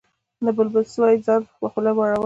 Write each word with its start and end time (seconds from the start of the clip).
نه 0.43 0.51
بلبل 0.57 0.83
سوای 0.93 1.15
ځان 1.25 1.41
پخپله 1.61 1.91
مړولای 1.97 2.19